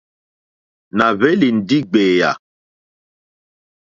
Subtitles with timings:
[0.97, 2.31] Nà hwélì ndí ɡbèyà.